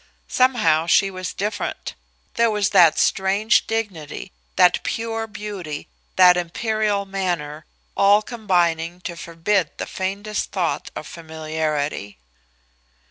Somehow 0.33 0.87
she 0.87 1.11
was 1.11 1.31
different. 1.31 1.93
There 2.33 2.49
was 2.49 2.69
that 2.71 2.97
strange 2.97 3.67
dignity, 3.67 4.31
that 4.55 4.81
pure 4.81 5.27
beauty, 5.27 5.89
that 6.15 6.37
imperial 6.37 7.05
manner, 7.05 7.67
all 7.95 8.23
combining 8.23 9.01
to 9.01 9.15
forbid 9.15 9.69
the 9.77 9.85
faintest 9.85 10.49
thought 10.49 10.89
of 10.95 11.05
familiarity. 11.05 12.17